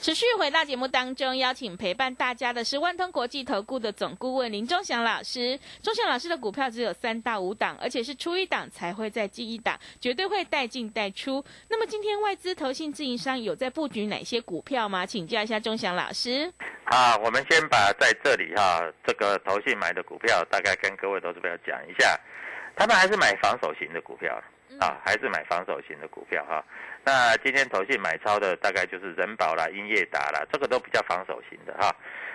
[0.00, 5.60] 持续回到节目当中，邀请陪伴大家的是万通国际投顾的总顾问林忠祥老师。
[5.82, 11.44] 忠祥老师的股票只有三到五档，而且是出一档才会再进一档，绝对会带进带出。
[11.68, 15.04] 那么今天外资、投信、自营商有在布局哪些股票吗？
[15.04, 16.50] 请教一下忠祥老师。
[16.84, 22.18] 啊，我们先把在这里哈，这个投信买的股票，大概跟各位投资朋友讲一下，
[22.74, 24.34] 他们还是买防守型的股票
[24.80, 26.64] 啊，还是买防守型的股票哈。
[27.02, 31.94] 那今天投信买超的大概就是人保啦、英业达啦，这个都比较防守型的哈。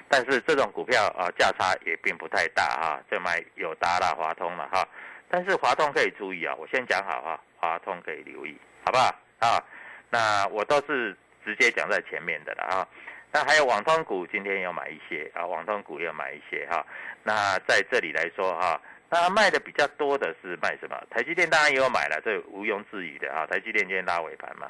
[0.10, 4.88] 但是这种股票啊，价差也并不太大哈，就买友达啦、华通了哈。
[5.30, 9.64] 但是华通可以注意啊，我先讲好哈，华通可以留意，好不好啊？
[10.10, 12.88] 那我都是直接讲在前面的了啊。
[13.32, 16.86] 那还有网通股，今天要买一些啊，网通股要买一些哈。
[17.24, 18.82] 那在这里来说哈。
[19.10, 21.02] 那卖的比较多的是卖什么？
[21.10, 23.46] 台积电当然也有买了，这毋庸置疑的啊。
[23.46, 24.70] 台积电今天拉尾盘嘛，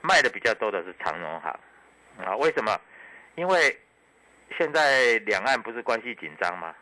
[0.00, 1.60] 卖的比较多的是长荣行
[2.24, 2.34] 啊。
[2.36, 2.80] 为什么？
[3.36, 3.78] 因为
[4.58, 6.74] 现在两岸不是关系紧张吗？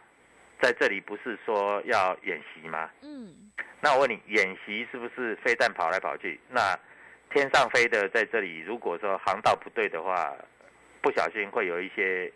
[0.63, 2.89] 在这里不是说要演习吗？
[3.03, 3.51] 嗯。
[3.81, 6.41] 那我问你，演习是不是飞弹跑来跑去？
[6.49, 6.79] 那
[7.31, 10.35] 天上飞的在这里，如果说航道不对的话，
[11.03, 12.33] 不小心会有一些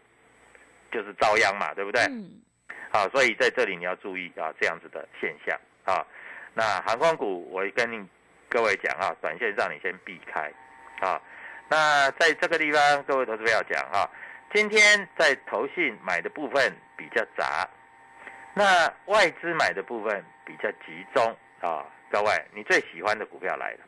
[0.92, 2.02] 就是遭殃嘛，对不对？
[2.02, 2.42] 嗯。
[2.92, 6.04] 好，所以在这里你要注意啊，这样子的现象啊。
[6.52, 8.04] 那航空股，我跟你
[8.48, 10.52] 各位讲啊，短线上你先避开
[11.00, 11.20] 啊。
[11.68, 14.10] 那在这个地方，各位投资要讲啊，
[14.52, 17.68] 今天在投信买的部分比较杂，
[18.54, 21.24] 那外资买的部分比较集中
[21.60, 21.86] 啊。
[22.10, 23.84] 各位，你最喜欢的股票来了，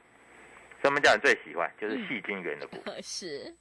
[0.85, 1.69] 什么叫你最喜欢？
[1.81, 2.95] 就是细金元的股票。
[3.03, 3.53] 是。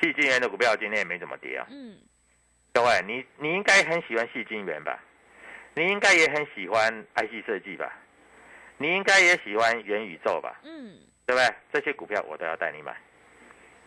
[0.00, 1.66] 细金元的股票今天也没怎么跌啊。
[1.68, 1.98] 嗯。
[2.72, 4.98] 各位，你你应该很喜欢细晶圆吧？
[5.74, 7.92] 你应该也很喜欢 IC 设计吧？
[8.78, 10.60] 你应该也喜欢元宇宙吧？
[10.62, 11.54] 嗯，对不对？
[11.72, 12.96] 这些股票我都要带你买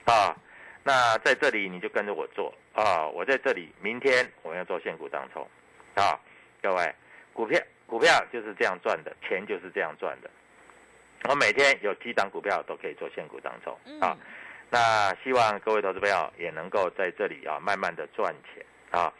[0.05, 0.35] 啊。
[0.83, 3.07] 那在这里你就跟着我做啊。
[3.07, 5.47] 我在这里，明天我要做现股当冲
[5.95, 6.19] 啊。
[6.61, 6.95] 各位，
[7.33, 10.29] 股票股票就是这样赚的，钱就是这样赚的。
[11.29, 14.17] 我每天有几档股票都可以做现股当冲啊。
[14.69, 18.65] 那希望各位投资朋友也能够在这里啊，慢慢的赚钱。
[18.93, 19.11] 啊，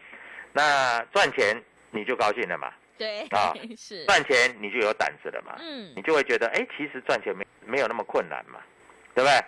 [0.54, 1.62] 那赚钱
[1.92, 2.72] 你就高兴了嘛？
[2.98, 5.56] 对，啊， 是赚钱你就有胆子了嘛？
[5.60, 8.60] 嗯，你就会觉得，哎，其实赚钱没没有那么困难嘛，
[9.16, 9.44] 对不对？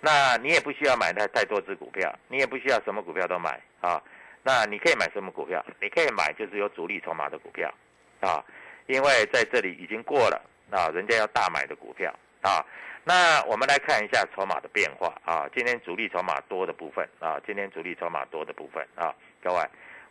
[0.00, 4.00] 那你也不需要买太太多只股票，你也不需要什么股票都买啊。
[4.42, 5.64] 那你可以买什么股票？
[5.80, 7.72] 你可以买就是有主力筹码的股票
[8.20, 8.44] 啊，
[8.86, 10.40] 因为在这里已经过了
[10.70, 12.64] 啊，人家要大买的股票啊。
[13.02, 19.14] 那我们来看一下筹码的变化啊，今天主力筹码多的部分啊，今天主力筹码多的部分啊。
[19.44, 19.60] 各位，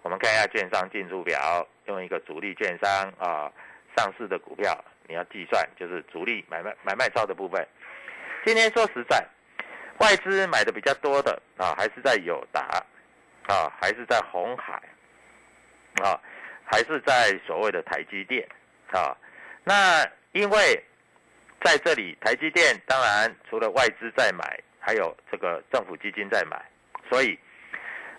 [0.03, 3.51] 我们看一下券商进出表，用一个主力券商啊
[3.97, 4.77] 上市的股票，
[5.07, 7.67] 你要计算就是主力买卖买卖超的部分。
[8.45, 9.25] 今天说实在，
[9.97, 12.61] 外资买的比较多的啊，还是在友达
[13.47, 14.73] 啊，还是在红海
[16.03, 16.13] 啊，
[16.63, 18.47] 还是在所谓的台积电
[18.91, 19.17] 啊。
[19.63, 20.83] 那因为
[21.63, 26.63] 在这里，台积电当然除了外资在买，还有这个政府基金在买，
[27.09, 27.35] 所以。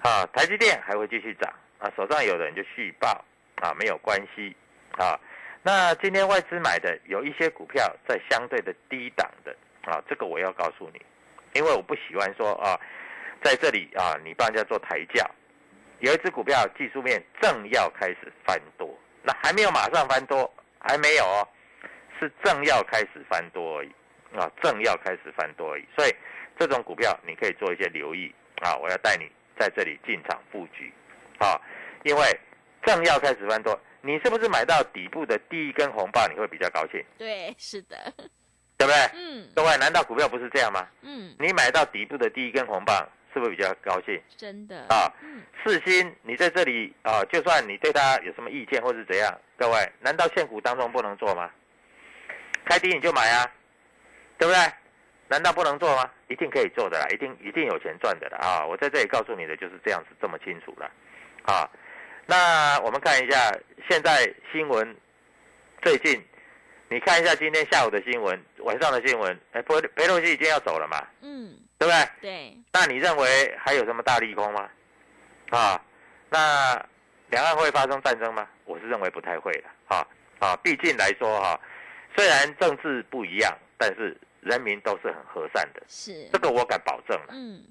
[0.05, 3.25] 啊，台积电还会继续涨啊，手上有的人就续报
[3.63, 4.55] 啊，没有关系
[4.99, 5.19] 啊。
[5.63, 9.57] 那今天外资买的有一些股票在相对的低档的
[9.91, 11.01] 啊，这个我要告诉你，
[11.55, 12.79] 因为我不喜欢说啊，
[13.43, 15.27] 在这里啊，你帮人家做抬价，
[16.01, 21.49] 有一只股票技术面正要开始翻多，那还没有马上翻多，还没有哦，
[22.21, 23.91] 是正要开始翻多而已
[24.37, 26.15] 啊，正要开始翻多而已，所以
[26.59, 29.33] 这种股票你可以做一些留意啊，我要带你。
[29.59, 30.93] 在这里进场布局，
[31.39, 31.61] 啊，
[32.03, 32.41] 因为
[32.85, 37.05] 正要开始翻多，你是不是买到底部的第一根红棒，你会比较高兴？
[37.17, 38.13] 对，是的，
[38.77, 38.95] 对不对？
[39.15, 40.87] 嗯，各位，难道股票不是这样吗？
[41.03, 44.21] 嗯，你买到底部的第一根红棒，是不是比较高兴？
[44.37, 45.11] 真的啊，
[45.65, 51.51] 四星，你在这里啊，就算你对他有什么意见或是怎样，各位，难道现股当中不能做吗？
[52.65, 53.51] 开低你就买啊，
[54.39, 54.61] 对不对？
[55.29, 56.11] 难道不能做吗？
[56.29, 58.67] 一定可以做的啦，一定一定有钱赚的啦啊！
[58.67, 60.91] 我在这里告诉你的就是这样子，这么清楚了
[61.45, 61.69] 啊。
[62.27, 63.51] 那我们看一下
[63.89, 64.97] 现在新闻，
[65.83, 66.23] 最近
[66.89, 71.03] 你看一下今天下午的新闻，晚上的新闻，哎，裴裴洛西已经要走了嘛？
[71.23, 72.09] 嗯，对不对？
[72.21, 72.59] 对。
[72.73, 74.69] 那你认为还有什么大利空吗？
[75.51, 75.81] 啊？
[76.29, 76.75] 那
[77.31, 78.47] 两岸会发生战争吗？
[78.67, 80.07] 我是认为不太会的啊
[80.39, 80.57] 啊！
[80.63, 81.59] 毕竟来说哈，
[82.15, 84.15] 虽然政治不一样，但是。
[84.45, 87.29] 人民都是很和善的，是这个我敢保证了。
[87.33, 87.65] 嗯，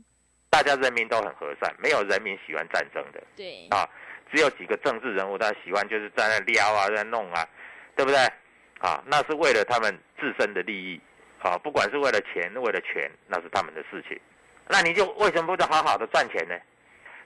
[0.49, 3.23] 大家人民都很和善，没有人民喜欢战争的。
[3.35, 3.87] 对啊，
[4.31, 7.47] 只有几个政治人物他喜欢，就是在那撩啊，在弄啊，
[7.95, 8.17] 对不对？
[8.79, 10.99] 啊，那是为了他们自身的利益
[11.39, 14.19] 啊，不管是为了钱，为了权，那是他们的事情
[14.67, 16.55] 那你就为什么不就好好的赚钱呢？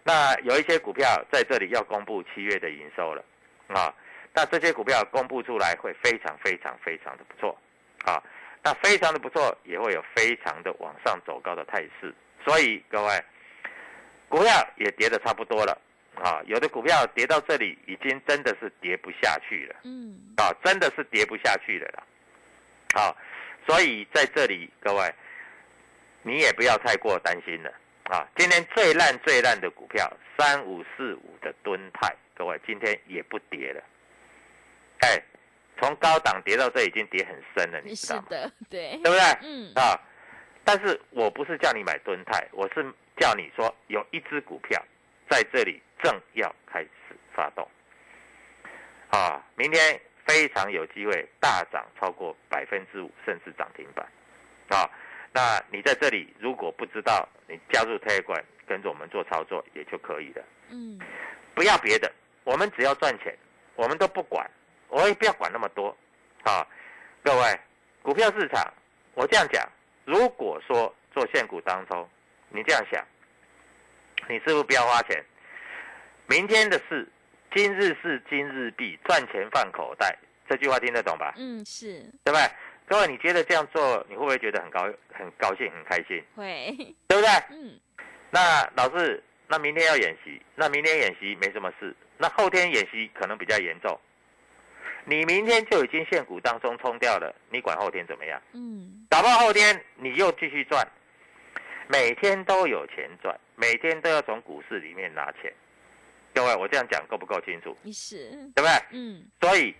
[0.04, 3.24] 那有一些股票在这里要公布七月的营收了，
[3.70, 3.94] 啊，
[4.34, 7.58] 那这些股票公布出来会非常非常非常的不错，
[8.06, 8.22] 啊，
[8.64, 12.14] 那非常的不错，也会有非常的往上走高的态势。
[12.44, 13.24] 所以各位，
[14.30, 15.80] 股票也跌的差不多了，
[16.16, 22.04] 啊，有的股票跌到这里已经真的是跌不下去了，嗯，啊，真的是跌不下去了啦，
[22.94, 23.18] 好，
[23.68, 25.14] 所以在这里各位，
[26.24, 27.74] 你也不要太过担心了。
[28.04, 33.84] 啊，今天最烂最烂的股票三五四五的吨泰，各位今天也不跌了，哎，
[35.80, 38.26] 从高档跌到这已经跌很深了，你知道吗？
[38.30, 39.20] 的，对，对不对？
[39.42, 39.72] 嗯。
[39.76, 40.00] 啊，
[40.64, 42.86] 但是我不是叫你买吨泰，我是
[43.18, 44.82] 叫你说有一只股票
[45.30, 46.90] 在这里正要开始
[47.34, 47.68] 发动，
[49.10, 54.06] 啊，明天非常有机会大涨超过百分之五，甚至涨停板，
[54.70, 54.90] 啊。
[55.34, 60.44] 那你在这里如果不知道，你加入特管跟着我们做操作也就可以了。
[60.70, 61.00] 嗯，
[61.54, 62.12] 不要别的，
[62.44, 63.38] 我们只要赚钱，
[63.76, 64.50] 我们都不管，
[64.90, 65.96] 我也不要管那么多。
[66.44, 66.66] 啊，
[67.24, 67.60] 各位，
[68.02, 68.74] 股票市场，
[69.14, 69.68] 我这样讲，
[70.06, 72.08] 如果说做现股当中，
[72.50, 73.04] 你这样想，
[74.30, 75.24] 你是不是不要花钱？
[76.28, 77.08] 明天的事，
[77.54, 80.18] 今日事今日毕，赚钱放口袋，
[80.48, 81.34] 这句话听得懂吧？
[81.38, 82.42] 嗯，是，对不对？
[82.88, 86.24] 各位，你觉得这样做，你会不会觉得很高、很高兴、很开心？
[86.36, 86.74] 会，
[87.08, 87.30] 对不对？
[87.50, 87.78] 嗯。
[88.30, 94.00] 那老师，那明天要演习，那明天演习没什么事，那后天演习可能比较严重。
[95.08, 98.42] 你明天就已经现股当中冲掉了，你管后天怎么样？
[98.52, 99.06] 嗯。
[99.10, 100.88] 打不后天你又继续赚，
[101.88, 105.52] 每天都有钱赚，每天都要从股市里面拿钱。
[106.34, 107.76] 各位，我这样讲够不够清楚？
[107.92, 108.70] 是，对不对？
[108.92, 109.26] 嗯。
[109.42, 109.74] 所以。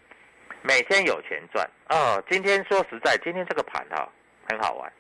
[0.64, 2.22] 每天有钱赚哦！
[2.30, 4.10] 今天说实在，今天这个盘哈
[4.50, 4.92] 很好玩。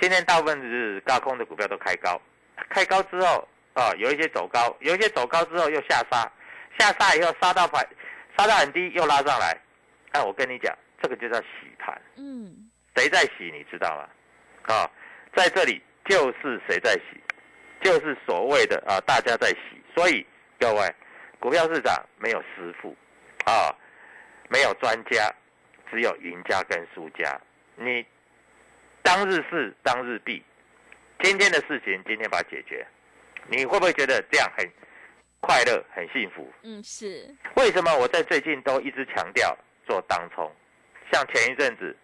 [0.00, 2.20] 今天大部分是高空的股票都开高，
[2.68, 6.30] 开高之后啊，有一些走高，有一些走高之后又下杀，
[6.78, 7.86] 下杀以后杀到盘，
[8.40, 9.54] 杀到很低又拉上来。
[10.12, 11.46] 哎我跟你讲，这个就叫洗
[11.78, 12.00] 盘。
[12.16, 12.70] 嗯。
[12.96, 13.50] 谁在洗？
[13.52, 14.74] 你知道吗？
[14.74, 14.90] 啊，
[15.36, 17.22] 在这里就是谁在洗，
[17.82, 19.82] 就是所谓的啊，大家在洗。
[19.94, 20.26] 所以
[20.58, 20.94] 各位，
[21.38, 22.96] 股票市场没有师傅
[23.44, 23.76] 啊。
[24.48, 25.32] 没有专家，
[25.88, 27.40] 只有赢家跟输家。
[27.76, 28.04] 你
[29.00, 30.42] 当日事当日毕，
[31.22, 32.84] 今天的事情今天把它解决，
[33.46, 34.68] 你会不会觉得这样很
[35.40, 36.50] 快乐、很幸福？
[36.62, 37.34] 嗯，是。
[37.56, 39.56] 为什么我在最近都一直强调
[39.86, 40.50] 做当冲？
[41.12, 41.96] 像前一阵子，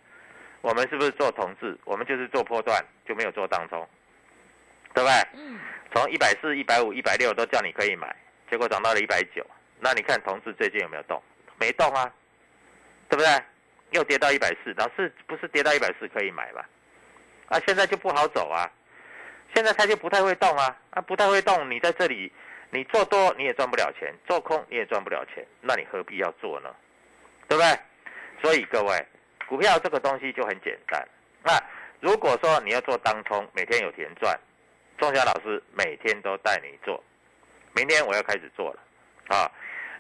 [0.63, 1.79] 我们是不是做同志？
[1.85, 3.87] 我们就是做波段，就没有做当冲，
[4.95, 5.15] 对不对？
[5.35, 5.61] 嗯。
[5.95, 8.15] 从一百四、一百五、一百六都叫你可以买，
[8.51, 9.47] 结果涨到了一百九。
[9.79, 11.23] 那你看同志最近有没有动？
[11.59, 12.13] 没动啊。
[13.09, 13.43] 对不对？
[13.91, 16.61] 又跌到一百四，老是不是跌到一百四可以买吗？
[17.47, 18.69] 啊，现在就不好走啊！
[19.55, 20.77] 现在它就不太会动啊！
[20.91, 22.33] 啊，不太会动，你在这里，
[22.71, 26.75] 你做多你也赚不了钱，做空你也赚不了钱，那你何必要做呢？
[27.49, 27.79] 对不对？
[28.43, 29.07] 所以各位，
[29.49, 31.07] 股票这个东西就很简单。
[31.43, 31.59] 那
[32.01, 34.39] 如果说你要做当冲，每天有钱赚，
[34.99, 37.03] 钟祥老师每天都带你做。
[37.75, 38.81] 明天我要开始做了，
[39.29, 39.51] 啊。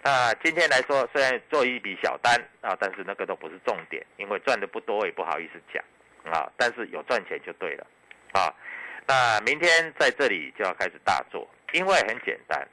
[0.02, 5.82] 那今天来说，虽然做一笔小单啊，但是那个都不是重点，因为赚的不多，也不好意思讲
[6.32, 6.50] 啊。
[6.56, 7.86] 但是有赚钱就对了
[8.32, 8.52] 啊。
[9.06, 12.67] 那明天在这里就要开始大做，因为很简单。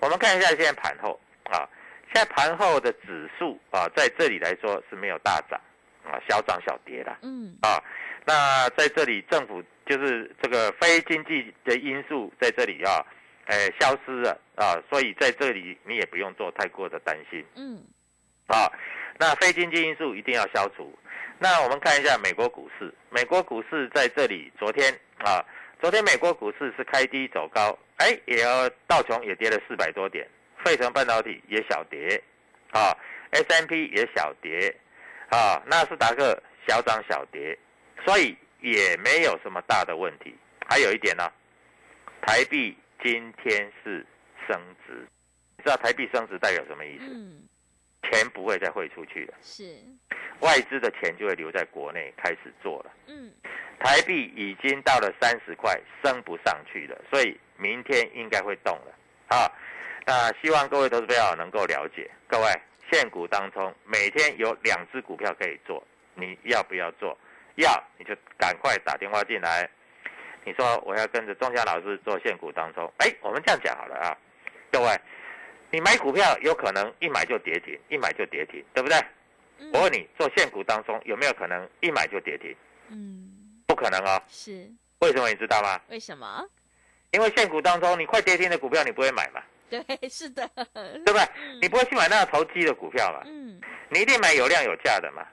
[0.00, 1.68] 我们看一下现在盘后啊，
[2.12, 5.60] 现在盘后的指数啊，在这里来说是没有大涨
[6.04, 7.16] 啊，小涨小跌的。
[7.22, 7.82] 嗯啊，
[8.24, 13.04] 那在这里政府就是这个非经济的因素在这里啊。
[13.50, 17.42] 哎，消失了啊，所以在这里你也不用做太过的担心。
[17.56, 17.82] 嗯，
[18.46, 18.70] 啊，
[19.18, 20.94] 那非经济因素一定要消除。
[21.38, 24.92] 那我们看一下美国股市，美国股市在这里，昨天
[25.24, 25.42] 啊，
[25.80, 30.26] 昨天美国股市是开低走高，哎，也要道琼也跌了四百多点，
[30.64, 32.20] 费城半导体也小跌，
[32.72, 32.96] 啊
[33.30, 34.74] ，S M P 也小跌，
[35.30, 37.56] 啊，纳斯达克小涨小跌，
[38.04, 40.34] 所以也没有什么大的问题。
[40.68, 41.30] 还有一点呢，
[42.22, 42.76] 台币。
[43.00, 44.04] 今天是
[44.44, 45.06] 升值，
[45.56, 47.04] 你知道台币升值代表什么意思？
[47.04, 47.46] 嗯，
[48.02, 49.76] 钱不会再汇出去了，是
[50.40, 52.90] 外资的钱就会留在国内开始做了。
[53.06, 53.32] 嗯，
[53.78, 58.94] 台币已经到了三十块，升不上去了，所以明天应该会动了。
[59.36, 59.50] 啊，
[60.06, 62.46] 那希望各位投资朋友能够了解，各位
[62.90, 67.16] 现股当中每天有两只股票可以做，你要不要做？
[67.56, 69.68] 要你就赶快打电话进来。
[70.44, 74.16] 你说我要跟着钟祥老师做现股当中，哎，我们这样讲好了啊，
[74.72, 74.98] 各位，
[75.70, 78.96] 你买股票有可能一买就跌停，一买就跌停，对不对？
[79.72, 82.56] 我问你，做现股当中有没有可能一买就跌停？
[82.90, 84.22] 嗯，不可能哦。
[84.28, 85.80] 是，为什么你知道吗？
[85.88, 86.46] 为什么？
[87.10, 89.42] 因为现股当中，你快跌停的股票你不会买嘛？
[89.70, 91.28] 对，是的，对不对？
[91.60, 93.22] 你不会去买那个投机的股票嘛？
[93.26, 93.60] 嗯，
[93.90, 95.26] 你一定买有量有价的嘛？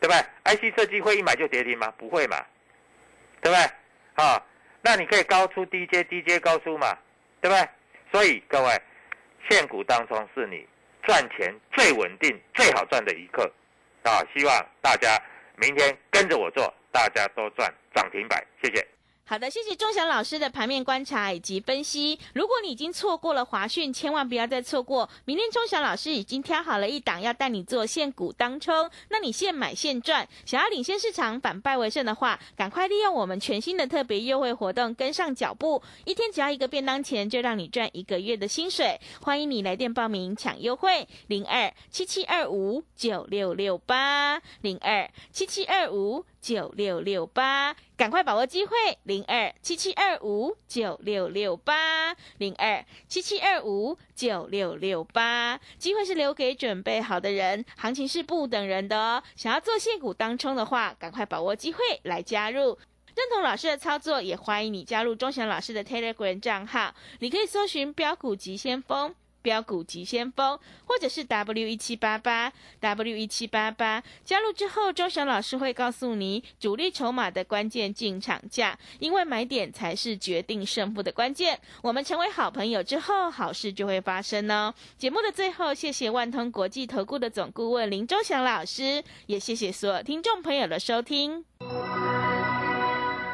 [0.00, 0.24] 对不对
[0.54, 1.92] ？IC 设计会一买就跌停吗？
[1.98, 2.44] 不会嘛？
[3.40, 4.24] 对不对？
[4.24, 4.42] 啊，
[4.82, 6.96] 那你可以高出低阶，低阶高出嘛？
[7.40, 7.68] 对不对？
[8.10, 8.82] 所以各位，
[9.48, 10.66] 现股当中是你
[11.04, 13.50] 赚钱最稳定、最好赚的一刻
[14.02, 14.18] 啊！
[14.34, 15.16] 希望大家
[15.56, 18.44] 明天跟着我做，大家都赚涨停板。
[18.62, 18.86] 谢谢。
[19.30, 22.18] 好的，谢谢钟祥老师的盘面观察以及分析。
[22.32, 25.08] 如果你已经错过了华讯，千万不要再错过。
[25.24, 30.28] 明天钟祥老师已经挑好了一档，要带你做现股当冲，那你现买现赚。
[30.44, 35.80] 想要领先市场，反败为胜的话，赶快利用我们全新的特别优惠活动，跟上脚步。
[36.04, 39.00] 一天只要一个便当钱，就让你赚一个月的薪水。
[39.22, 46.24] 欢迎你来电报名抢优惠，零二七七二五九六六八零二七七二五。
[46.40, 59.22] 九六六八，赶快把握机会，零二七七二五九六六八，零二七七二五九六六八，机会是留给准备好的人，行情是不等人的哦。
[59.36, 62.78] 想要做现股当冲的话，赶快把握机会来加入，
[63.14, 69.14] 认同老师的操作，也欢迎你加入钟祥老师的 Telegram 账号，你可以搜寻标股急先锋。
[69.42, 81.58] 标股急先锋，或者是 W 一七八八 W 一七八八，加入之后，周翔老师会告诉你主力筹码的关键进场价，因为买点才是决定胜负的关键。
[81.82, 84.74] 我们成为好朋友之后，好事就会发生哦。
[84.96, 91.44] 节目的最后，谢谢万通国际投顾的总顾问林周祥老师，也谢谢所有听众朋友的收听。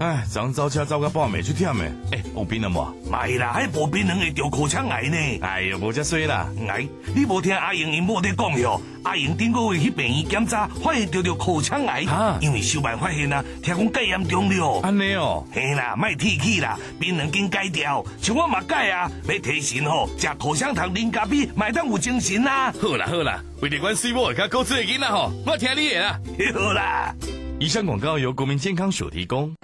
[0.00, 2.88] 哎，昨早车走个半暝去忝诶，哎，有病了无？
[3.12, 5.16] 没啦，还无病人会得口腔癌呢。
[5.42, 6.48] 哎呦，无遮衰啦！
[6.66, 8.80] 哎，你无听阿英因某在讲哟？
[9.02, 12.06] 阿英顶个月去病院检查，发现得着口腔癌，
[12.40, 14.80] 因为小办发现啊，听讲戒严重了。
[14.80, 22.72] 安尼哦，嘿啦，卖提起啦，病人经戒掉，像我嘛戒啊，要提神吼，食口香糖、啉咖啡，买当有精神啦。
[22.80, 26.18] 好啦好啦，为了关心我，甲高智的囡仔吼，我听你的啦。
[26.56, 27.14] 好啦，
[27.58, 29.54] 以上广告由国民健康署提供。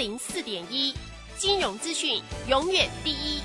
[0.00, 0.94] 零四点一，
[1.36, 3.42] 金融资讯永远第一。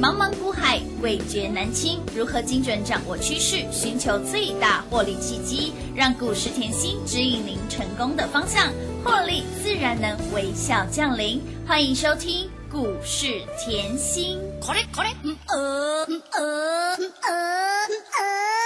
[0.00, 2.00] 茫茫股海，味觉难清。
[2.14, 8.72] 如何精准掌握趋势，寻求最大获利契机，让股市甜心指引您成功的方向？
[9.04, 11.42] 获利自然能微笑降临。
[11.66, 14.38] 欢迎收听股市甜心。
[14.38, 14.76] 嗯呃
[15.24, 18.61] 嗯呃嗯呃嗯高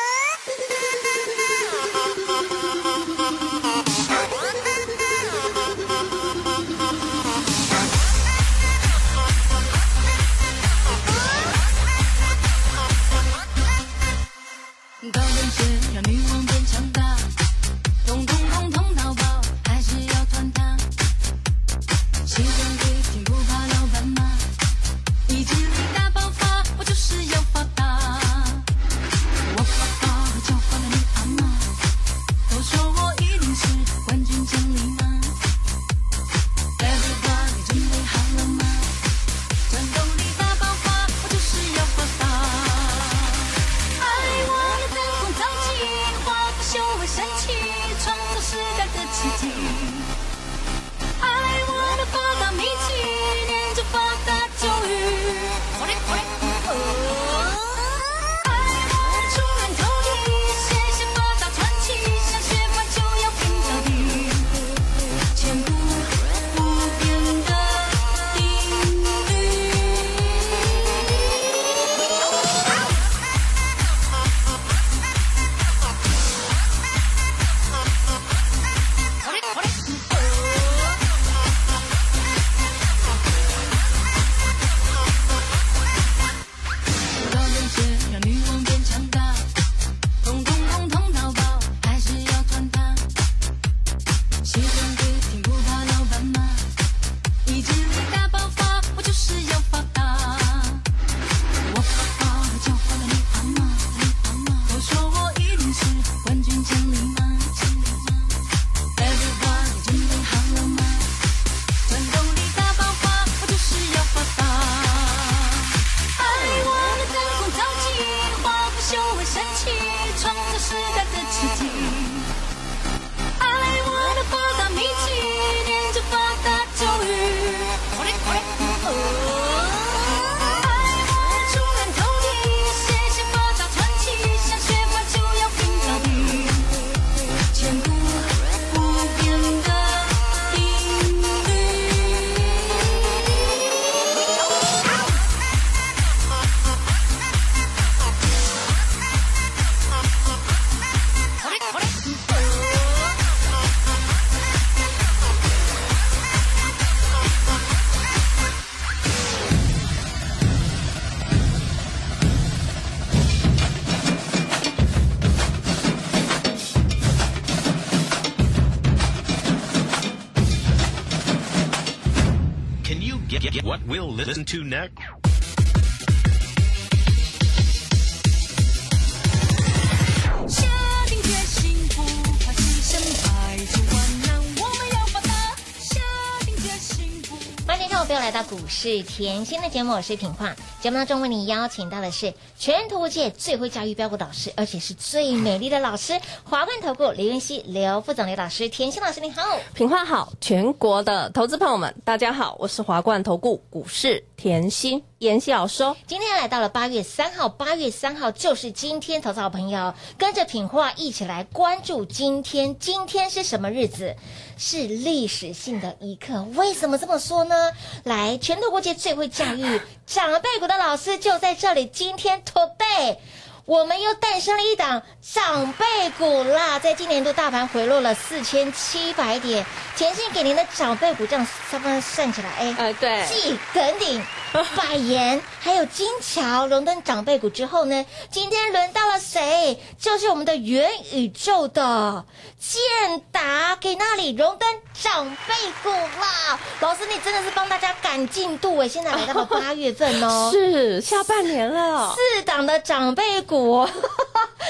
[187.97, 190.55] 后不要来到股市甜心的节目，我是品化。
[190.83, 196.13] 节目当中为你邀请到的是全图界最会教育标股导师，而且是最美丽的老师——
[196.45, 199.43] 华冠投顾刘云熙刘副总刘老师，甜心老师你好。
[199.73, 205.83] 品化好，全国的投资朋友们，大家好，我是华冠投顾股市甜心妍希老师。
[206.07, 212.79] 今天来到了八月三号，八月三号就是今天，投资好朋友跟着品话一起来关注今天。
[212.79, 214.15] 今天是什么日子？
[214.59, 216.43] 是历史性的一刻。
[216.55, 217.73] 为什么这么说呢？
[218.05, 221.87] 来，全投国界最会教育长辈股的老师就在这里。
[221.87, 223.19] 今天驼背。
[223.67, 225.85] 我们又诞生了一档长辈
[226.17, 226.79] 股啦！
[226.79, 234.23] 在今年度大盘回落了四千七百点，甜心给您的长辈股这样差不多算起来，哎，呃，对，继耿鼎、
[234.77, 239.77] 百言还有金桥荣登长辈股之后呢，今天轮到了谁？
[239.99, 242.25] 就是我们的元宇宙的
[242.59, 246.59] 建达给那里荣登长辈股啦！
[246.81, 248.89] 老师，你真的是帮大家赶进度哎！
[248.89, 253.87] 现在来到了八月份哦， 是下半年了，四档的长辈股。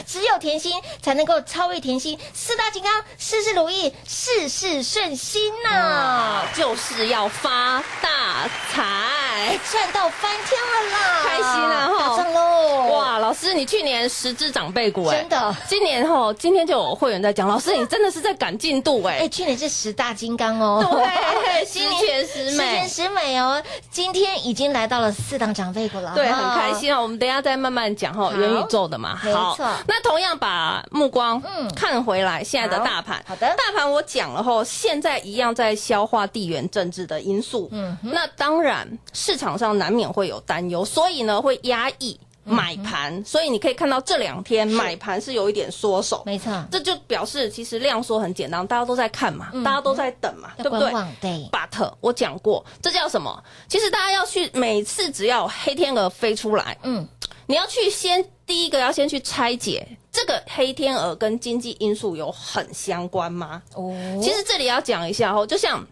[0.06, 8.82] 只有甜心才能够超越甜心，四大金刚，事事如意，事事顺心呐、就是要发大财。
[8.82, 11.22] 哎，赚到翻天了啦！
[11.24, 12.88] 开心啊哈打仗喽！
[12.92, 26.72] 哇，老师，你去年十只长辈股哎，真的今年吼，今天就有会员在讲，老师你真的是在赶进度哎哎，，去年是十大金刚哦，对 十全十美十全十美哦，今天已经来到了四档长辈股了，对，很开。
[26.74, 27.02] 心哦。
[27.02, 29.18] 我们等一下再慢慢讲哈，好元宇宙的嘛。
[29.22, 33.22] 没好错那同样把目光嗯看回来现在的大盘。
[33.26, 37.68] 好的大盘我讲了后，现在一样在消化地缘政治的因素。
[37.72, 42.18] 嗯嗯，那当然市场上难免会有担忧，所以呢会压抑。
[42.46, 53.42] 买盘，所以你可以看到这两天买盘是有一点缩手，没错，这就表示其实量缩很简单，大家都在看嘛，大家都在等嘛，要对不对对？But 我讲过，这叫什么？
[53.68, 57.06] 其实大家要去每次只要有黑天鹅飞出来，嗯，
[57.46, 63.60] 你要去先第一个要先去拆解这个黑天鹅跟经济因素有很相关吗？
[63.74, 65.84] 哦，其实这里要讲一下哦，就像。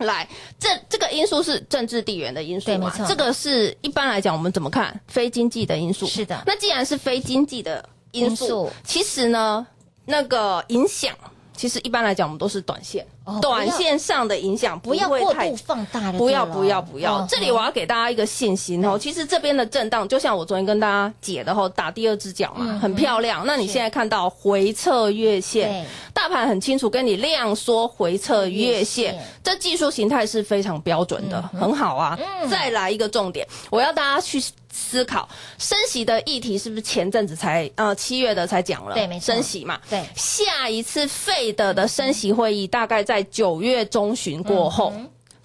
[0.00, 3.06] 来，这这个因素是政治地缘的因素没错？
[3.06, 4.98] 这个是一般来讲，我们怎么看？
[5.06, 6.06] 非经济的因素。
[6.06, 9.66] 是的那既然是非经济的因素，因素其实呢，
[10.06, 11.14] 那个影响，
[11.60, 17.18] 其实一般来讲，我们都是短线，哦短线上的影响不要过度放大了，不要不要不要！
[17.18, 18.98] 嗯这里我要给大家一个信心哦。
[18.98, 23.44] 其实这边的震荡，就像我昨天跟大家解的吼，打第二只脚嘛，嗯很漂亮。
[23.44, 32.18] 那你现在看到回撤月线，大盘很清楚跟你量缩回撤月线，这技术形态是非常标准的，很好啊。
[32.50, 34.42] 再来一个重点，我要大家去。
[34.72, 35.28] 思考
[35.58, 38.94] 升息的议题是不是前阵子才呃七月的才讲了？
[38.94, 39.80] 对没错升息嘛。
[39.88, 44.92] 对下一次费德的升息会议大概在九月中旬过后。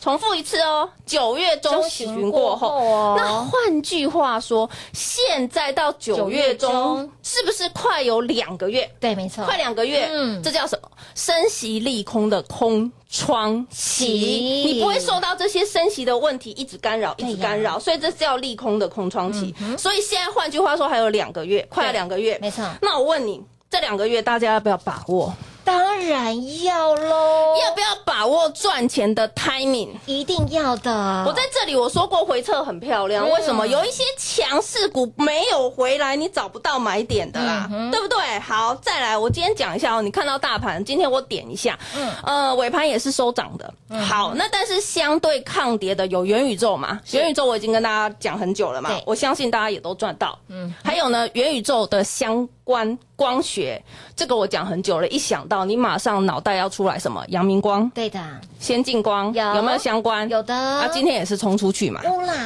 [0.05, 3.15] 重复一次哦，九月中旬过后，中旬过后哦。
[3.17, 8.87] 那换句话说，现在到九月中中，是不是快有两个月？
[8.99, 10.43] 对，没错，快两个月，嗯。
[10.43, 10.87] 这叫什么？
[11.15, 19.55] 升息利空的空窗期，你不会受到这些升息的问题一直干扰，一直干扰，所以这叫利空的空窗期。
[19.75, 22.63] 所以现在换句话说，还有两个月，快要两个月，没错。
[22.79, 25.33] 那我问你，这两个月大家要不要把握？
[25.65, 29.89] 当然要喽，要不要把握赚钱的 timing？
[30.05, 31.23] 一定要的。
[31.25, 33.65] 我在这里我说过回撤很漂亮，嗯为什么？
[33.65, 38.39] 有一些强势股没有回来，你找不到买点的啦，嗯对不对？
[38.39, 43.73] 好，再来，我今天讲一下哦，你看到大盘，今天我点一下，嗯呃，尾盘也是收涨的。
[44.05, 47.01] 好，那但是相对抗跌的有元宇宙嘛？
[47.11, 50.37] 元宇宙我已经跟大家讲很久了嘛，我相信大家也都赚到。
[50.49, 53.81] 嗯嗯，还有呢，元宇宙的相关光学，
[54.15, 57.23] 这个我讲很久了，一想到你马上脑袋要出来什么？
[57.29, 58.19] 阳明光、对的，
[58.59, 60.27] 先进光有没有相关？
[60.27, 62.01] 有的啊，今天也是冲出去嘛。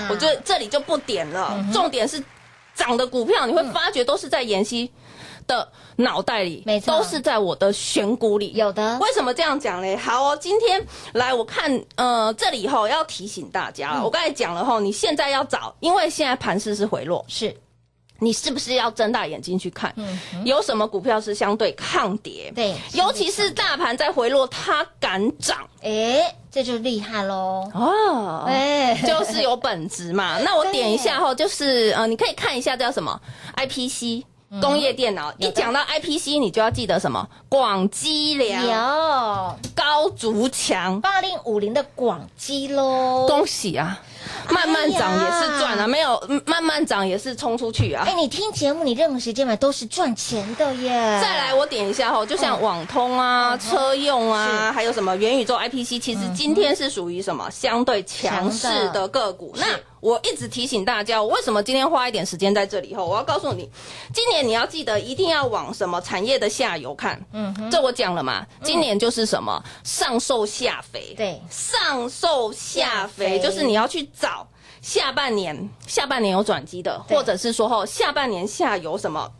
[0.09, 2.21] 我觉得这里就不点了，嗯重点是
[2.75, 4.91] 涨的股票，你会发觉都是在妍希
[5.47, 8.51] 的脑袋里，没错都是在我的选股里。
[8.53, 9.95] 有的，为什么这样讲嘞？
[9.95, 17.55] 好哦，今天来我看，呃，这里后要提醒大家了，嗯我刚才讲了后，你现在要找，因为现在盘势是回落，是
[18.19, 22.51] 你是不是要睁大眼睛去看，嗯有什么股票是相对抗跌？
[22.55, 27.69] 对尤其是大盘在回落，它敢涨哎，这就厉害喽。
[27.73, 30.37] 哦，哎就是有本质嘛。
[30.43, 33.19] 那我点一下哈，就是呃，你可以看一下叫什么
[33.55, 34.23] IPC。
[34.59, 37.29] 工业电脑一讲到 IPC，你就要记得什么？
[37.47, 44.01] 广积粮、有高筑强，八零五零的广基喽，恭喜啊！
[44.49, 48.03] 慢慢涨也是赚啊，哎没有嗯慢慢涨也是冲出去啊。
[48.07, 48.13] 哎，。
[48.19, 50.89] 你听节目，你任何时间买都是赚钱的耶。
[51.21, 57.49] 再来，我点一下哦，就像网通啊、嗯车用啊，还有什么元宇宙 IPC，其实今天是属于什么？
[57.49, 59.53] 相对强势的个股。
[59.55, 59.65] 那
[59.99, 62.93] 我一直提醒大家，我为什么今天花一点时间在这里？
[62.95, 63.69] 后，我要告诉你，
[64.13, 67.19] 今年你要记得一定要往什么产业的下游看。
[67.33, 69.63] 嗯，这我讲了嘛，今年就是什么？
[69.83, 71.13] 上瘦下肥。
[71.15, 71.41] 对。
[71.49, 74.47] 上瘦下肥就是你要去找
[74.81, 79.31] 下半年，下半年有转机的，或者是说后下半年下游什么。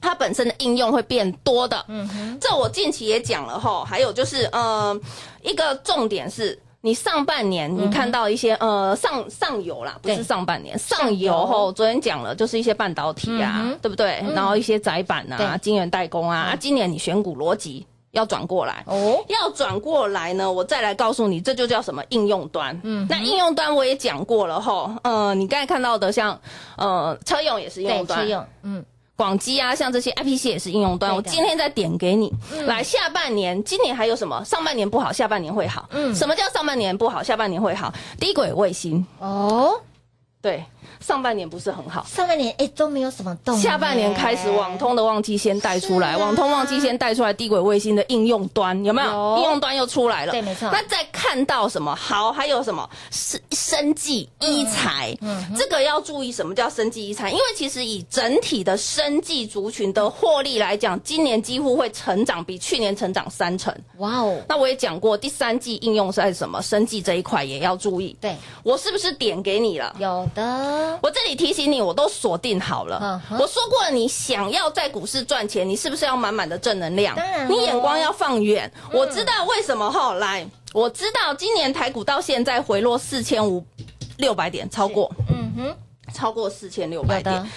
[0.00, 4.96] 它本身的应用会变多的，嗯哼，这我近期也讲了吼，还有就是呃，
[5.42, 14.22] 一个重点是你上半年你看到一些、呃上上游啦，不是上半年上上游游吼，昨天讲了就是一些半导体啊，嗯对不对？
[14.34, 15.58] 然后一些窄板啊、对。
[15.60, 22.78] 晶圆代工啊，啊，今年你选股逻辑要转过来，哦，要转过来呢，我再来告诉你，这就叫什么应用端。
[22.84, 26.40] 嗯，那应用端我也讲过了吼，呃，你刚才看到的像
[26.76, 28.84] 呃车用也是应用，端，车用，嗯，
[29.18, 31.12] 广基啊，像这些 IPC 也是应用端。
[31.12, 34.40] 我今天再点给你，嗯来下半年，今年还有什么？
[34.44, 35.88] 上半年不好，下半年会好。
[35.90, 37.92] 嗯什么叫上半年不好，下半年会好？
[38.20, 39.74] 低轨卫星，哦，
[40.40, 40.64] 对，
[41.00, 42.06] 上半年不是很好。
[42.06, 49.10] 上半年哎都没有什么动，下半年开始，网通的旺季先带出来，啊网通旺季先带出来，低轨卫星的应用端有没有？
[49.10, 50.32] 有应用端又出来了。
[50.32, 51.94] 对没错那再看到什么？
[51.96, 55.16] 好，还有什么生生计、医财，
[55.56, 57.30] 这个要注意什么叫生计医财？
[57.30, 63.74] 因为其实以整体的生计族群的获利来讲，今年几乎会成长，比去年成长三成。
[63.96, 64.40] 哇哦！
[64.48, 66.62] 那我也讲过，第三季应用在什么？
[66.62, 68.16] 生计这一块也要注意。
[68.20, 69.96] 对我是不是点给你了？
[69.98, 73.20] 有的，我这里提醒你，我都锁定好了。
[73.30, 77.14] 我说过了，你想要在股市赚钱，你是不是要满满的正能量？
[77.16, 78.70] 当然，你眼光要放远。
[78.92, 83.64] 我知道为什么后来，我知道今年台股到现在回落四千五
[84.18, 85.76] 六百点，超过，嗯哼，
[86.12, 87.50] 超过四千六百点。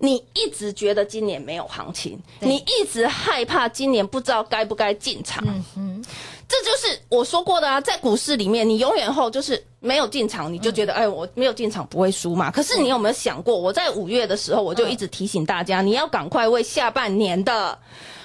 [0.00, 5.44] 你一直觉得今年没有行情，你一直害怕今年不知道该不该进场。
[5.44, 6.04] 嗯哼，
[6.48, 12.50] 这就是我说过的啊，在股市里面，你永远后就是没有进场，你就觉得、哎，我没有进场不会输嘛。
[12.50, 17.78] 可是你有没有想过，我在五月的时候，我就一直提醒大家，你要赶快为下半年的。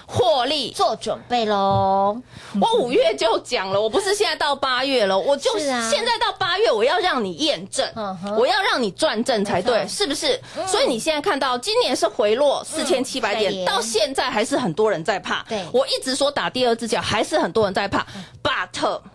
[0.06, 2.16] 获利做准备喽！
[2.62, 7.90] 我五月就讲了，我不是现在到八月了，我就啊现在到八月，我要让你验证，
[8.38, 10.40] 我要让你转正才对，是不是？
[10.68, 15.44] 所以你现在看到今年是回落四千七百点，到现在还是很多人在怕。
[15.48, 18.06] 对我一直说打第二只脚，还是很多人在怕
[18.44, 19.13] ，but。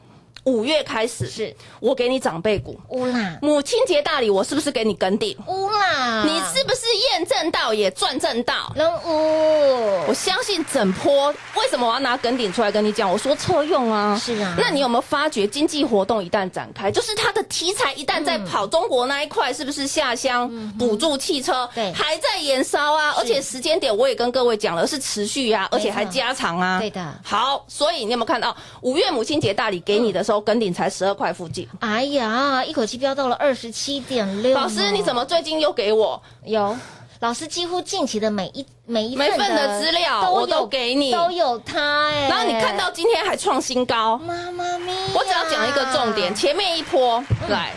[0.48, 5.36] 五月开始是我给你长辈股，乌啦，母亲节大礼我是不是给你跟定？
[5.46, 8.72] 乌啦，你是不是验证到也赚正到？
[8.74, 13.10] 能乌，我相信整坡为什么我要拿跟顶出来跟你讲？
[13.12, 14.54] 我说车用啊，是啊。
[14.58, 21.68] 那你有没有发觉经济活动一旦展开，就是它的题材一旦在跑，中国那一块是不是下乡补助汽车？
[21.74, 26.78] 对，还在延烧啊，而且时间点我也跟各位讲了是持续啊，而且还加长啊。
[26.80, 27.06] 对的。
[27.22, 30.37] 好，所以你有没有看到五月母亲节大礼给你的时候？
[30.40, 34.54] 跟顶才十二块附近，哎呀，一口气飙到了二十七点六。
[34.54, 36.20] 老师，你怎么最近又给我？
[36.44, 36.76] 有，
[37.20, 42.28] 老师几乎近期的每一每一每份的资料我都给你，都有他哎。
[42.28, 44.92] 然后你看到今天还创新高，妈妈咪！
[45.14, 47.72] 我只要讲一个重点，前面一波来。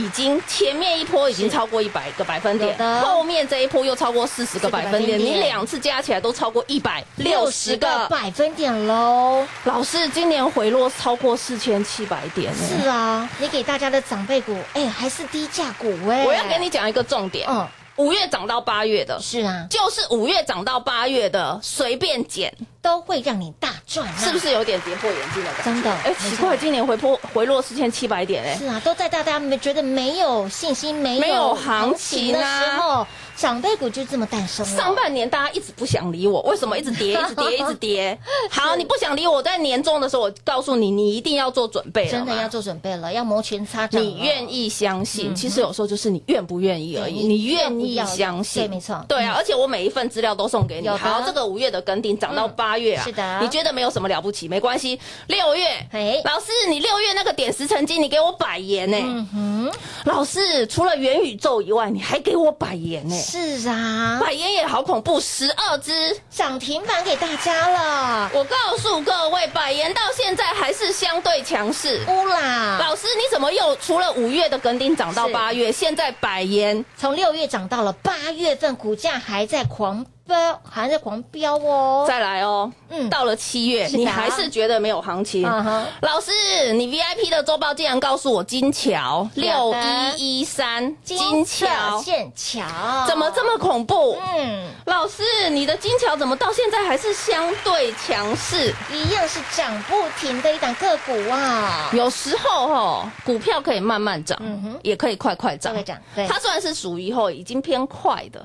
[0.00, 8.06] 已经前面一波已经超过一百个百分点，后面这一波又超过四十个百分点，你两次加起来都超过一百六十个。
[8.08, 9.46] 百分点喽。
[9.64, 16.24] 老师，今年回落超过四千七百点，是啊，你给大家的长辈股，哎，还是低价股哎。
[16.24, 17.66] 我要给你讲一个重点，嗯，
[18.00, 22.52] 五月涨到八月的，是啊，就是五月涨到八月的，随便减。
[22.82, 25.64] 都会让你大赚、啊，是不是有点跌破眼镜的感觉？
[25.64, 33.06] 真的，哎，奇怪，今年回破回落四千七百点，哎，是啊，都在大家没觉得没有信心、没没有行情的时候，
[33.40, 34.76] 长辈股就这么诞生了。
[34.76, 38.18] 上半年大家一直不想理我，为什么一直跌、 一直跌、一直跌？
[38.50, 44.02] 好，你不想理我，在年终的时候，我告诉你，你一定要做准备了，真的要做准备了，要摩拳擦掌。
[44.02, 45.34] 你愿意相信？
[45.34, 48.64] 其实有时候就是你愿不愿意而已，你愿意相信？
[48.64, 50.88] 对，没错，对啊，而且我每一份资料都送给你。
[50.90, 54.46] 好，这个五月的跟顶涨到八月啊，是的，你觉得没有什么了不起？
[54.48, 58.98] 没关系，六月，哎，老师，你六月那个点石成金，你给我百言呢？
[59.00, 59.72] 嗯哼，
[60.04, 63.16] 老师，除了元宇宙以外，你还给我百言呢？
[63.30, 68.28] 是啊，百元也好恐怖，十二只涨停板给大家了。
[68.34, 72.00] 我告诉各位，百元到现在还是相对强势。
[72.08, 80.04] 乌啦，老师，你怎么又除了五月的跟丁涨到八月，现在百元从六月涨到了八月份，股价还在狂。
[80.30, 82.04] 飙还在狂飙哦！
[82.06, 85.42] 再来哦，嗯，到了七月，你还是觉得没有行情。
[85.42, 89.74] 老师，你 VIP 的周报竟然告诉我金桥六
[90.16, 92.62] 一一三，金桥线桥
[93.08, 94.16] 怎么这么恐怖？
[94.36, 98.72] 嗯，老师，你的金桥怎么到现在还是相对强势？
[98.92, 101.90] 一样是涨不停的一档个股啊！
[101.92, 105.74] 有时候哈，股票可以慢慢涨，嗯哼，也可以快快涨。
[105.84, 105.96] 涨，
[106.28, 108.44] 它算是属于后已经偏快的，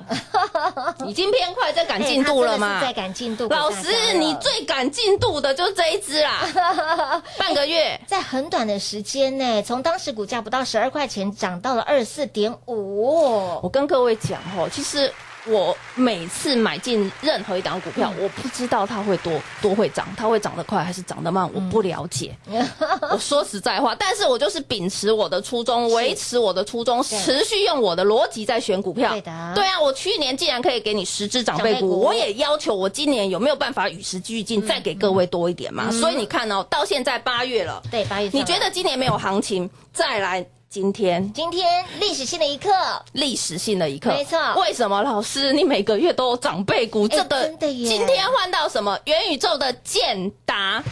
[1.05, 1.74] 已经偏快。
[1.75, 2.79] 在赶进度了吗？
[2.81, 3.49] 在赶进度。
[3.49, 13.59] 老师，你最赶进度的就是这一只啦，半个月， 在很短的时间内，从当时股价不到十二块钱涨到了二十四点五。
[13.61, 15.13] 我跟各位讲哦，其实。
[15.47, 22.35] 我每次买进任何一档股票，我不知道它会多多会涨，它会涨得快还是涨得慢，我不了解。
[23.11, 29.11] 我说实在话，但是我就是秉持我的初衷，维持我的初衷，持续用我的逻辑在选股票。
[29.11, 35.91] 对的，对啊，我去年既然可以给你十只长辈股，我也要求我今年有没有办法与时俱进，再给各位多一点嘛。
[35.91, 40.45] 所以你看哦，到现在八月了，对八月，你觉得今年没有行情，再来。
[40.75, 42.69] 今天，今天历史性的一刻，
[43.13, 44.37] 历史性的一刻，没错。
[44.55, 47.07] 为什么老师你每个月都有长辈股？
[47.07, 47.87] 这的耶！
[47.87, 50.83] 今天换到什么元宇宙的建达，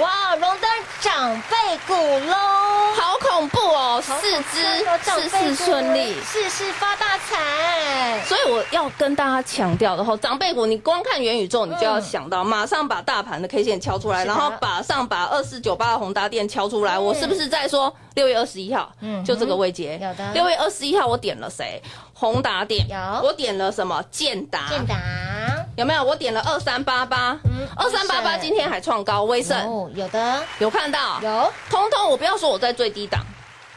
[0.00, 1.94] 哇，荣登长辈股
[2.26, 2.34] 喽，
[2.96, 4.02] 好恐怖哦！
[4.02, 8.22] 四只事事顺利，事事发大财。
[8.24, 16.98] 所以我要跟大家强调的话，长辈股你光看元宇宙，你就要想到马上把大盘的 K 线敲出来，然后马上把二四九八的宏达电敲出来。
[16.98, 18.90] 我是不是在说六月二十一号？
[19.00, 19.98] 嗯，就这个位阶。
[20.02, 20.32] 有的。
[20.32, 21.82] 六月二十一号我点了谁？
[22.14, 22.86] 宏达电。
[22.88, 23.26] 有。
[23.26, 24.02] 我点了什么？
[24.10, 24.70] 建达。
[24.70, 24.96] 建达。
[25.76, 26.02] 有没有？
[26.04, 27.38] 我点了二三八八。
[27.44, 27.66] 嗯。
[27.76, 29.58] 二三八八今天还创高，威盛。
[29.66, 30.42] 哦，有的。
[30.58, 31.20] 有看到？
[31.22, 31.52] 有。
[31.70, 33.24] 通通，我不要说我在最低档。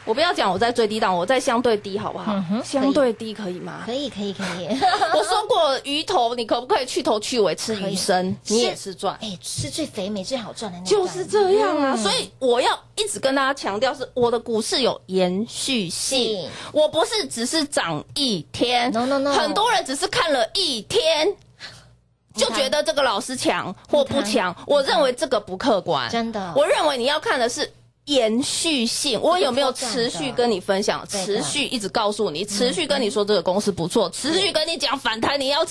[0.04, 2.32] 我不要讲我在最低档，我在相对低，好不好？
[2.64, 3.82] 相对低可以吗？
[3.84, 4.68] 可以，可以，可以。
[5.12, 8.36] 我说过鱼头，你可不可以去头去尾吃鱼身？
[8.44, 11.96] 你也是赚，哎，是最肥美、最好赚的那就是这样啊！
[11.96, 18.92] 所以我要一直跟大家强调，是我的股市有延续性，我不是只是涨一天。
[18.92, 21.34] No No No，很多人只是看了一天，
[22.36, 24.54] 就觉得这个老师强或不强。
[24.66, 26.52] 我认为这个不客观，真的。
[26.54, 27.72] 我认为你要看的是。
[28.06, 31.04] 延续性，我有没有持续跟你分享？
[31.08, 35.66] 持续一直告诉你，持续跟你说这个公司不错，持续跟你讲反弹，你要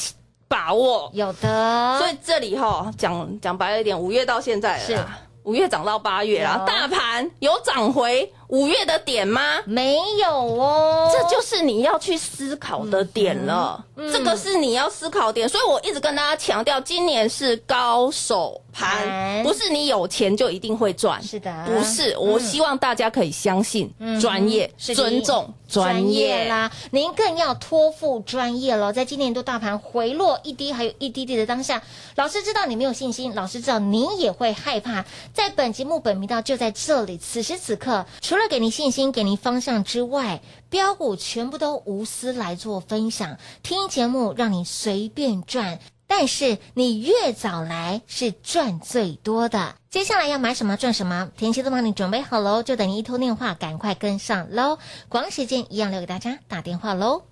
[0.50, 1.10] 把握。
[1.14, 5.10] 有的，所以这里哈讲讲白了一点，五月到现在了，
[5.44, 8.30] 五月涨到八月啊，大盘有涨回。
[8.50, 9.42] 五月的点吗？
[9.66, 13.84] 没有哦，这就是你要去思考的点了。
[13.96, 21.22] 这个是你要思考点，所以我一直跟大家强调，今年是高手盘，不是你有钱就一定会赚。
[21.24, 22.16] 是的，不是。
[22.18, 26.70] 我希望大家可以相信专业，尊重专业啦。
[26.92, 28.92] 您更要托付专业了。
[28.92, 31.82] 在今年度大盘回落一滴还有一滴滴的当下，
[32.16, 35.04] 老师知道你没有信心，老师知道你也会害怕。
[35.34, 38.06] 在本节目本频道就在这里，此时此刻。
[38.20, 43.38] 除除了给您信心、给您方向之外，标股全部都无私来做分享。
[43.64, 49.76] 听节目让你随便赚，但是你越早来是赚最多的。
[49.90, 54.80] 接下来要买什么赚什么，田心都帮你准备好喽，就等你一通电话，赶快跟上喽。
[55.08, 57.24] 广时间一样留给大家打电话喽。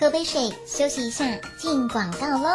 [0.00, 1.26] 喝杯水，休息一下，
[1.58, 2.48] 进广告喽。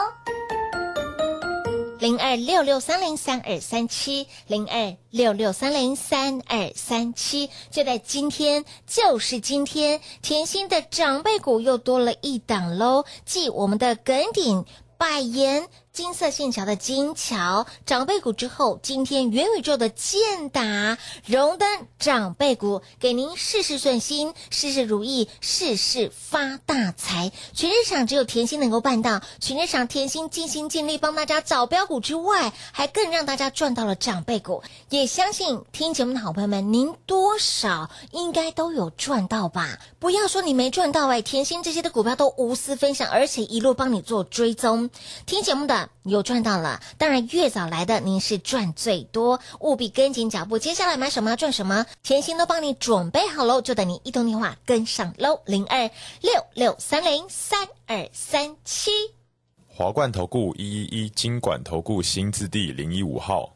[2.00, 14.64] 零二六六三零三二三七，零二六六三零三二三七，就在今天，就是今天，甜心的长辈股又多了一档喽，继我们的耿鼎、
[14.98, 15.68] 百言。
[15.98, 27.32] 金色线桥的金桥长辈股之后，今天元宇宙的建达荣登长辈股，给您事事顺心，事事如意，事事发大财。
[27.52, 34.62] 全市场只有甜心能够办到，全市场甜心尽心尽力帮大家找标股之外，还更让大家赚到了长辈股。
[34.90, 39.80] 也相信听节目的好朋友们，您多少应该都有赚到吧？
[39.98, 44.92] 不要说你没赚到哎，甜心这些的股票都无私分享，而且一路帮你做追踪。
[45.26, 45.87] 听节目的。
[46.04, 50.58] 有赚到了，当然越早来的您是赚最多，务必跟紧脚步。
[50.58, 55.90] 接下来买什么赚什么，甜心都帮你准备好喽，就等您一通电话跟上喽，零二
[56.22, 58.92] 六六三零三二三七。
[59.68, 63.54] 华冠投顾一一一金管投顾新字第零一五号，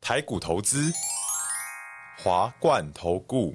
[0.00, 0.92] 台股投资，
[2.22, 3.54] 华冠投顾。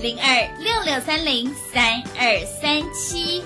[0.00, 3.42] 零二六六三零三二三七，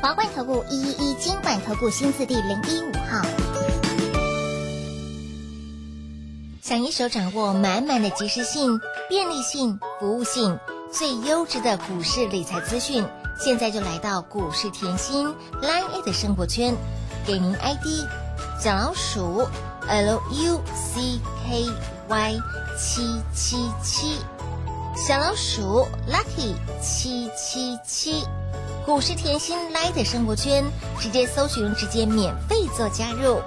[0.00, 3.26] 华冠投顾一一一金管投顾新字第零一五号，
[6.62, 10.60] 想一手掌握满满的及时性、便利性、服务性，
[10.92, 13.04] 最优质的股市理财资讯，
[13.36, 16.76] 现在就来到股市甜心 Line 的生活圈，
[17.26, 18.06] 给您 ID
[18.60, 19.44] 小老鼠
[19.88, 21.66] L U C K
[22.08, 22.34] Y
[22.78, 24.20] 七七七。
[24.96, 28.24] 小老鼠 Lucky 七七七，
[28.86, 30.64] 股市甜心 Light 的生活圈，
[31.00, 33.40] 直接搜寻，直接免费做加入。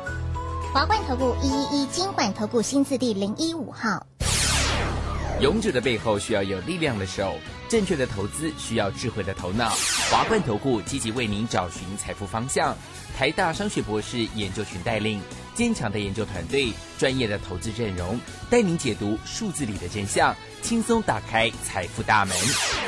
[0.73, 4.05] 华冠投顾一一一金管投顾新字第零一五号。
[5.39, 7.35] 勇者的背后需要有力量的手，
[7.69, 9.69] 正确的投资需要智慧的头脑。
[10.09, 12.75] 华冠投顾积极为您找寻财富方向。
[13.17, 15.19] 台大商学博士研究群带领，
[15.55, 22.37] 坚强的研究团队，专业的投资阵容，带您解读数字里的真相，轻松打开财富大门。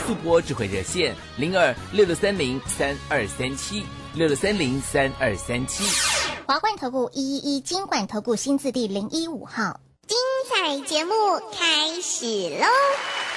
[0.05, 5.83] 速播智慧热线零二六六三零三二三七六六三零三二三七。
[6.45, 9.79] 华冠投顾一一一金管投顾新字第零一五号。
[10.07, 10.17] 精
[10.47, 11.13] 彩彩节目
[11.57, 13.28] 开始喽！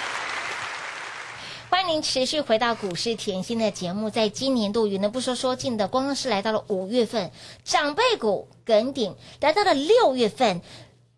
[1.72, 4.10] 欢迎您持续回到股市甜心的节目。
[4.10, 7.32] 在今年度，云呢不说说尽的，光是来到了五月份，
[7.64, 10.60] 长辈股耿鼎来到了六月份。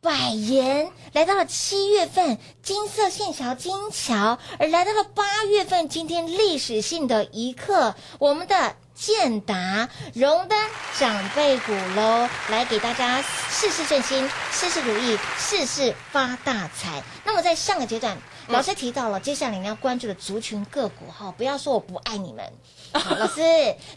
[0.01, 10.57] 百元来到了七月份，金色线条金桥，而来到了八月份，今天历史性的一刻，我们的建达荣登
[10.97, 17.03] 长辈股喽，来给大家事事顺心，事事如意，事事发大财。
[17.25, 18.19] 那么在上个阶段，
[18.49, 22.45] 老师提到了，接下来你要关注的族群个股哈，不要说我不爱你们。
[22.95, 23.43] 好，老师，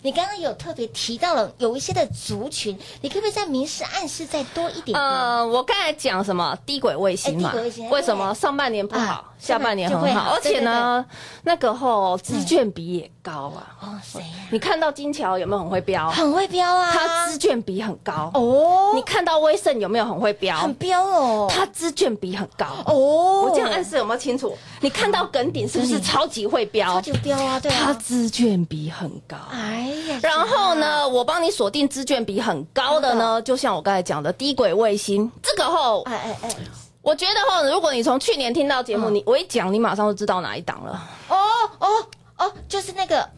[0.01, 4.97] 你刚刚有特别提到了有一些的族群，你可不可以再明示暗示再多一点？
[4.99, 7.53] 呃，我刚才讲什么低轨卫星嘛？
[7.91, 10.31] 为什么上半年不好，下半年很好？
[10.33, 11.05] 而且呢，
[11.43, 13.77] 那个后资券比也高啊。
[13.81, 14.47] 哦，谁呀？
[14.51, 16.09] 你看到金桥有没有很会标？
[16.09, 16.89] 很会标啊！
[16.91, 18.93] 它资券比很高哦。
[18.95, 20.57] 你看到威盛有没有很会标？
[20.57, 21.47] 很标哦。
[21.47, 23.43] 它资券比很高哦。
[23.43, 24.57] 我这样暗示有没有清楚？
[24.81, 26.93] 你看到耿鼎是不是超级会标？
[26.93, 27.59] 超级标啊！
[27.59, 29.37] 对，它资券比很高。
[29.51, 36.55] 哎呀，然后呢，我帮你锁定资券比很高的呢，就像我刚才讲的低轨卫星，这个后，哎哎哎，
[37.03, 41.07] 我觉得后，如果你从去年听到节目，你我一讲，你马上就知道哪一档了。
[41.29, 41.37] 哦
[41.77, 41.87] 哦
[42.37, 43.29] 哦，就是那个。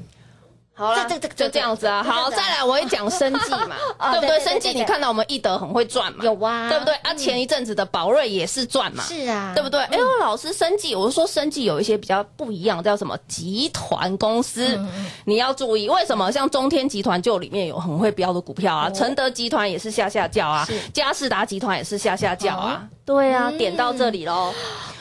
[0.79, 2.01] 好了，这这就这样子啊。
[2.01, 3.75] 好，再来，我也讲生计嘛，
[4.13, 4.39] 对不对？
[4.39, 6.23] 生计，你看到我们易德很会赚嘛？
[6.23, 6.93] 有啊，对不对？
[6.95, 9.03] 啊，前一阵子的宝瑞也是赚嘛？
[9.03, 9.81] 是啊，对不对？
[9.81, 14.79] 哎呦，老师，生计，我说生计有一些比较不一样，叫什么集团公司？
[15.25, 16.31] 你要注意，为什么？
[16.31, 22.87] 像中天集团就里面有很会标的股票啊，承德集团也是下下叫啊，嘉士达集团也是下下叫啊。
[23.05, 24.53] 对啊，点到这里喽，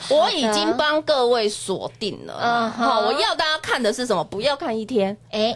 [0.09, 2.69] 我已经帮各位锁定了。
[2.75, 4.23] 好，我要大家看的是什么？
[4.23, 5.55] 不要看一天，哎。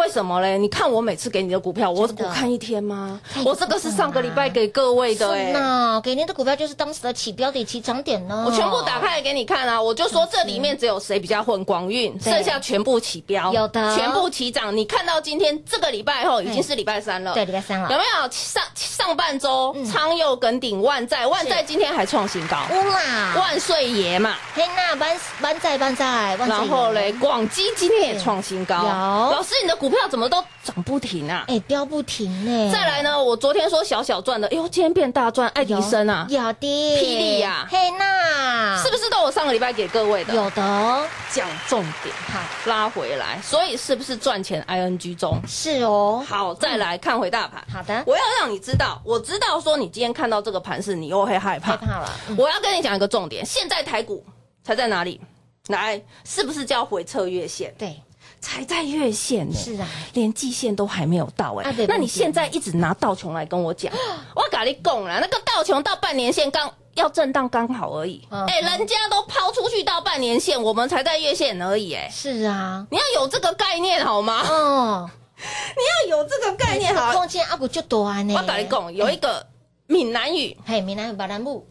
[0.00, 0.56] 为什么嘞？
[0.56, 3.20] 你看我每次给你的股票，我我看一天吗？
[3.44, 8.44] 我这个是上个礼拜给各位的哎，那给您的股票就是当时的起标点、起涨点呢。
[8.46, 9.80] 我全部打开来给你看啊！
[9.80, 14.74] 我就说这里面只有谁比较混，光运，剩下全部起标，有的全部起涨。
[14.74, 23.36] 你看到今天这个礼拜后已经是礼拜三了，对，礼拜三了，有没有上上半周昌佑耿鼎万载万载今天还创新高，哇！
[23.38, 29.76] 万岁爷嘛，嘿那万万载万载，然后嘞，广基今天也创新高，老师你的。
[29.80, 31.44] 股票怎么都涨不停啊？
[31.48, 32.72] 哎，飙不停呢。
[32.72, 40.34] 再来呢，我昨天说小小赚的，哎呦，今天变大赚，爱迪生啊，有的，霹雳呀，嘿娜，是不是都我上个礼拜给各位的？
[40.34, 46.24] 有的，讲重点，好，拉回来，所以是不是赚钱？ing 中是哦。
[46.26, 47.64] 好，再来看回大盘。
[47.72, 52.10] 好的，我要让你知道，我知道说你今天看到这个盘势，你又会害怕，害怕了。
[52.38, 54.24] 我要跟你讲一个重点，现在台股
[54.62, 55.20] 才在哪里？
[55.68, 57.74] 来，是不是叫回撤月线？
[57.78, 58.00] 对。
[58.40, 61.74] 才在月线呢，是啊，连季线都还没有到哎。
[61.86, 63.92] 那你现在一直拿道琼来跟我讲，
[64.34, 68.26] 我跟你讲了，那个道琼到半年线刚要震荡刚好而已。
[68.30, 71.92] 哎，人家都抛出去到半年线，我们才在月线而已。
[71.94, 74.42] 哎，是啊，你要有这个概念好吗？
[74.48, 77.12] 哦，你要有这个概念好。
[77.12, 78.34] 空间阿古就多呢？
[78.34, 79.46] 我跟你讲，有一个
[79.86, 81.66] 闽南语，嘿，闽南语把南木，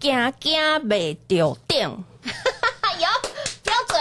[0.00, 2.04] 惊惊未着顶。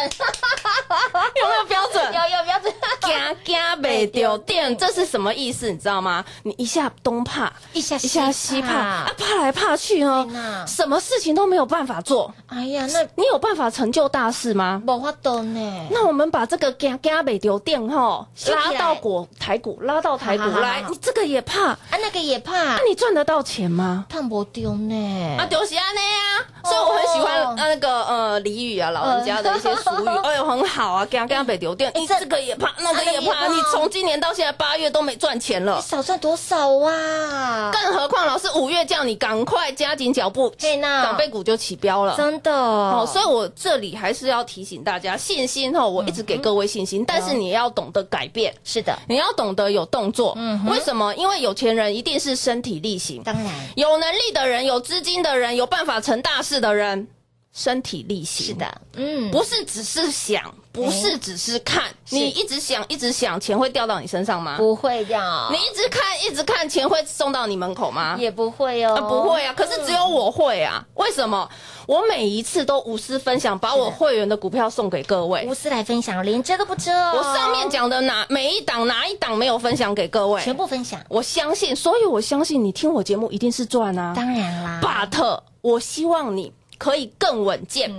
[0.04, 0.46] 有标准。
[1.41, 2.04] 有没有标准？
[2.14, 2.74] 有有标准。
[3.02, 5.72] 惊惊没丢电，这是什么意思？
[5.72, 6.24] 你知道吗？
[6.43, 10.28] 你一下东怕，一下一下西怕，啊，怕来怕去哦，
[10.68, 12.34] 什么事情都没有办法做。
[12.48, 14.82] 哎呀，那你有办法成就大事吗？
[14.88, 15.88] 无法度呢。
[15.91, 24.06] 那我们把这个惊惊没丢电哈，拉到股台股，拉到台股来，你这个也怕，啊，那个也怕，那你赚得到钱吗？
[24.10, 25.38] 怕不丢呢？
[25.38, 26.55] 啊，丢是安尼啊。
[26.66, 37.72] 所以我很喜欢那个呃俚语啊，老人家的一些俗语， 哎呦很好啊，刚刚被丢掉，你这个也怕，那个也怕，你从今年到现在八月都没赚钱了，少赚多少啊？
[37.72, 42.51] 更何况老师五月叫你赶快加紧脚步，长辈股就起标了，真的。
[42.51, 50.34] 哦，所以我这里还是要提醒大家，信心哈，我一直给各位信心，但是你要懂得改变，是的，你要懂得有动作。
[50.38, 51.13] 嗯，为什么？
[51.16, 53.45] 因为有钱人一定是身体力行，当然。
[53.76, 56.55] 有能力的人、有资金的人、有办法成大事。
[56.60, 57.14] 的人。
[57.56, 64.58] 身体力行是的，嗯，不是只是想，不是只是看，你一直想一直想，钱会掉到你身上吗？
[64.58, 65.49] 不会掉。
[65.49, 68.18] 你一直看一直看，钱会送到你门口吗？
[68.20, 69.53] 也不会哦，不会啊。
[69.56, 71.49] 可是只有我会啊，为什么？
[71.88, 76.91] 我每一次都无私分享，把我会员的股票送给各位，无私来分享，连遮都不遮。
[76.91, 80.41] 我上面讲的哪每一档哪一档没有分享给各位？
[80.41, 80.99] 全部分享。
[81.08, 84.12] 我相信，所以我相信你听我节目一定是赚啊。
[84.14, 86.51] 当然啦，But 我希望你。
[86.78, 87.91] 可以更稳健，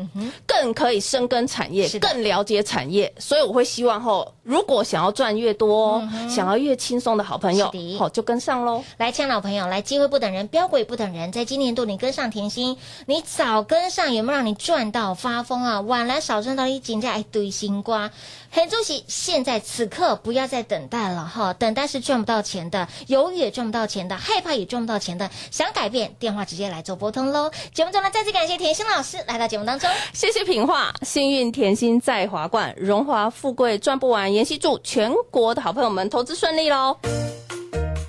[0.47, 8.83] 更可以深耕产业，更了解产业，所以我会希望吼，如果想要赚越多，想要越轻松的好朋友，好就跟上喽。
[8.99, 15.81] 来，亲爱的老朋友，来，机会不等人，标轨不等人，在今年度你跟上甜心，你早跟上，有没有让你赚到发疯啊？
[15.81, 18.11] 晚来少赚到一紧在一堆新瓜。
[18.57, 27.51] 很主席，现在此刻不要再等待了哈，等待是赚不到钱的，犹豫也赚不到钱的，害怕也赚不到钱的，想改变，电话直接来做拨通喽。
[27.75, 36.97] 节目中呢，再次感谢甜心老师来到节目当中，谢谢品画，幸运甜心在华冠，荣华富贵赚不完，妍希祝全国的好朋友们投资顺利喽。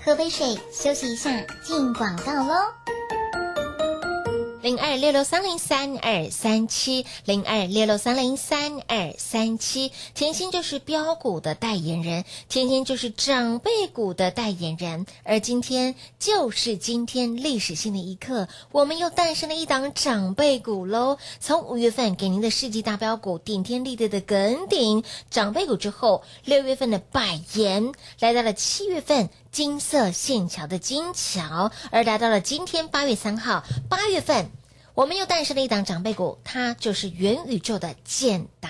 [0.06, 1.30] 喝杯水，休息一下，
[1.62, 2.97] 进广告喽。
[4.68, 21.18] 零二六六三零三二三七，零二六六三零三二三七，甜心就是标股的代言人，甜心就是长辈股的代言人，而今天就是今天历史性的一刻，我们又诞生了一档长辈股喽。
[21.39, 25.01] 从五月份给您的世纪大标股顶天立地的耿鼎
[25.32, 29.30] 长辈股之后，六月份的百言来到了七月份。
[29.52, 34.52] 金色线桥的金桥，而来到了今天八月三号，八月份。
[34.98, 38.70] 我们又诞生了一档长辈股，它就是元宇宙的建达。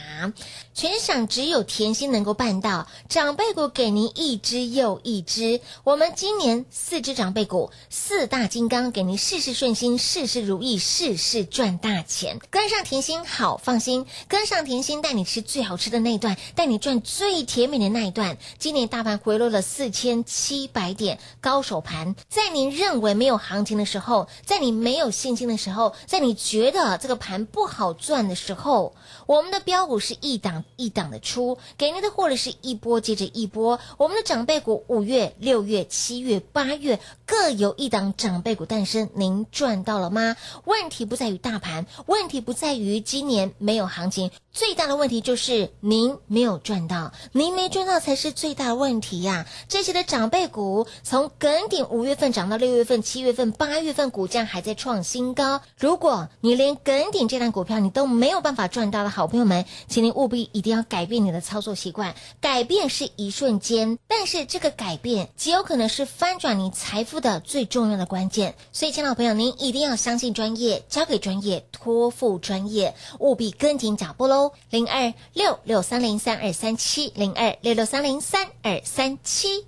[0.73, 5.61] 全场只有甜心能够办到，长辈股给您一只又一只。
[5.85, 12.37] 我们今年四只长辈股，四大金刚给您事事顺心，事事如意，事事赚大钱。
[12.49, 18.37] 跟上甜心好放心，跟上甜心带你吃最好吃的那一段，带你赚最甜美的那一段。
[18.59, 28.95] 今年大盘回落了四千七百点，高手盘，在您认为没有行情的时候，在你没有信心的时候，在在你觉得这个盘不好赚的时候，
[29.27, 33.79] 我们的标股是一档一档的出，给您的获利是一波接着一波。
[33.97, 40.35] 我们的长辈股五月、六月、七月、八月各有一档长辈股诞生，您赚到了吗？
[40.65, 49.45] 问题不在于大盘，问题不在于今年没有行情，最大的问题就是您没有赚到，您没赚到才是最大的问题呀。
[49.69, 55.61] 这些的长辈股从梗顶五月份涨到六月份、七月份、八月份，股价还在创新高。
[55.77, 62.15] 如果你连梗顶这单股票你都没有办法赚到的好朋友们，请您务必一定要改变你的操作习惯。
[62.41, 68.55] 改变是一瞬间，但是这个改变极有可能是翻转你财富的最重要的关键。
[68.71, 74.46] 所以，亲爱的朋友，您一定要相信专业，交给专业，托付专业，务必跟紧脚步喽！
[74.69, 79.65] 零二六六三零三二三七，零二六六三零三二三七。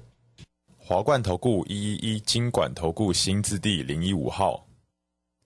[0.77, 4.65] 华冠投顾一一一金管投顾新字第零一五号。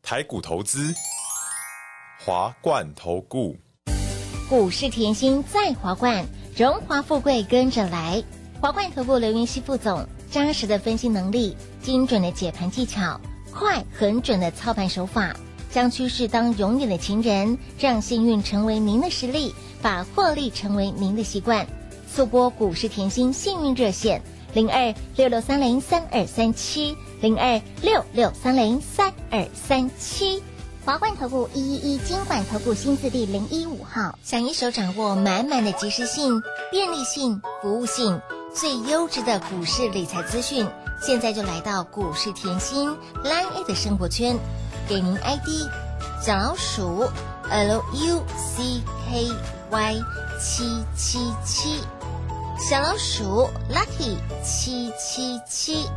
[0.01, 0.93] 台股投资，
[2.19, 3.55] 华冠投顾，
[4.49, 6.25] 股市甜心在华冠，
[6.57, 8.23] 荣华富贵跟着来。
[8.59, 13.19] 华冠投顾刘云熙副总，扎实的分析能力，精准的解盘技巧，
[13.51, 15.35] 快很准的操盘手法，
[15.73, 21.65] 将趋势当永远的情人，让幸运成为您的实力，把获利成为您的习惯。
[22.07, 24.21] 速播股市甜心幸运热线
[24.53, 26.95] 零二六六三零三二三七。
[27.21, 30.43] 零二六六三零三二三七，
[30.83, 38.19] 华冠投顾一一一金管投顾新字第零一五号，想一手掌握满满的及时性、便利性、服务性，
[38.53, 40.67] 最优质的股市理财资讯，
[41.01, 42.89] 现在就来到股市甜心
[43.23, 44.37] Line 的生活圈，
[44.87, 45.47] 给您 ID
[46.21, 47.09] 小老鼠
[47.49, 49.31] L U C K
[49.69, 49.95] Y
[50.39, 51.79] 七七七，
[52.57, 55.87] 小老鼠 Lucky 七七七。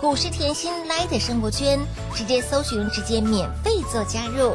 [0.00, 1.80] 股市甜心来的生活圈，
[2.14, 4.54] 直接搜寻，直接免费做加入。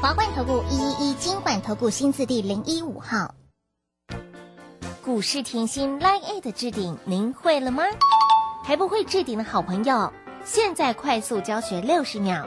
[0.00, 3.34] 华冠投顾一一一金管投顾新字第零一五号。
[5.04, 7.82] 股市甜心 Line A 的置顶，您会了吗？
[8.64, 10.12] 还不会置顶的好朋友，
[10.44, 12.46] 现在快速教学六十秒。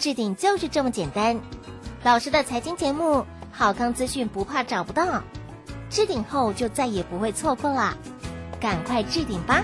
[0.00, 1.38] 置顶就是这么简单。
[2.02, 3.22] 老师的财经节目，
[3.52, 5.22] 好康资讯不怕找不到，
[5.90, 7.94] 置顶后就再也不会错过啦！
[8.58, 9.62] 赶快置顶吧！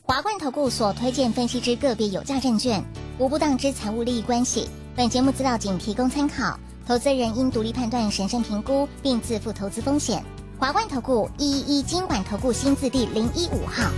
[0.00, 2.82] 华冠投顾所推荐分析之个别有价证券，
[3.18, 4.70] 无不当之财务利益关系。
[4.96, 10.24] 本节目资料仅提供参考，投资人应独立判断、审慎评估，并自负投资风险。
[10.58, 13.90] 华冠投顾一一一金管投顾新字第零一五号。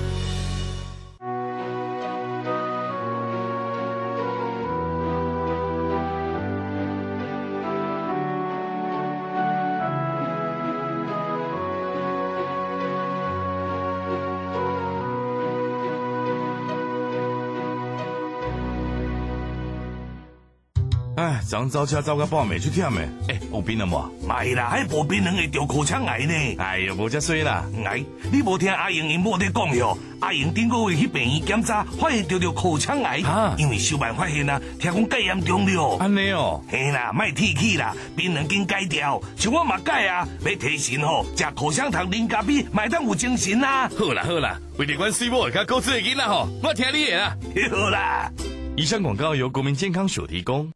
[21.55, 24.11] 昨走车走到半暝出忝诶，哎，有冰了无？
[24.26, 26.34] 买啦，还无冰人会得口腔癌呢。
[26.59, 27.64] 哎呀，无遮衰啦。
[27.84, 28.02] 哎，
[28.32, 29.96] 你无听阿英因某在讲哟？
[30.20, 33.22] 阿英顶个月去病院检查，发现得着口腔癌，
[33.57, 35.96] 因为小办发现啊，听讲介严重了。
[35.98, 43.88] 安尼哦，嘿啦，卖提起啦，冰人紧戒掉，像我嘛戒啊，要提神吼，食口香糖、啉咖啡，买当有精神啊。
[43.96, 47.36] 好啦好啦，为了关水某甲高智的囡仔吼，我听你的啦。
[47.70, 48.28] 好啦，
[48.76, 50.68] 以上广告由国民健康署提供。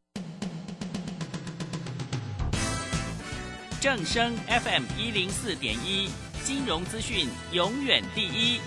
[3.81, 6.11] 正声 FM 一零四点一，
[6.43, 8.61] 金融资讯永远第一。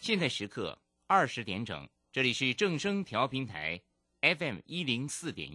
[0.00, 3.78] 现在时刻二十点整，这里是正声调频台
[4.22, 5.50] FM 一零四点。